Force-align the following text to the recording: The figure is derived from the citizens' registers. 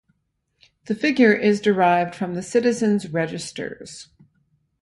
The 0.85 0.95
figure 0.95 1.31
is 1.31 1.61
derived 1.61 2.15
from 2.15 2.33
the 2.33 2.41
citizens' 2.41 3.09
registers. 3.13 4.07